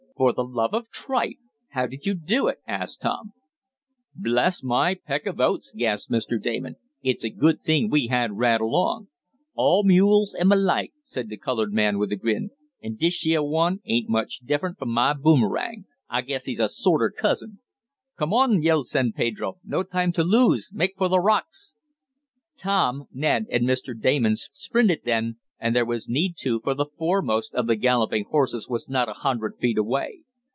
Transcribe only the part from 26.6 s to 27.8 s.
for the foremost of the